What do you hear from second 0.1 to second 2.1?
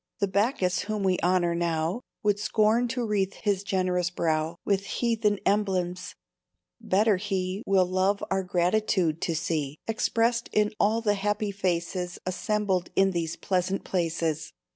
The Backus whom we honor now